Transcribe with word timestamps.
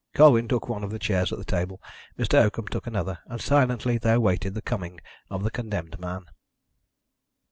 Colwyn 0.15 0.47
took 0.47 0.67
one 0.67 0.83
of 0.83 0.89
the 0.89 0.97
chairs 0.97 1.31
at 1.31 1.37
the 1.37 1.45
table, 1.45 1.79
Mr. 2.17 2.43
Oakham 2.43 2.67
took 2.67 2.87
another, 2.87 3.19
and 3.27 3.39
silently 3.39 3.99
they 3.99 4.13
awaited 4.13 4.55
the 4.55 4.59
coming 4.63 4.99
of 5.29 5.43
the 5.43 5.51
condemned 5.51 5.99
man. 5.99 6.25